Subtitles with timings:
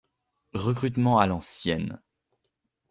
[0.55, 2.01] Recrutement à l’ancienne.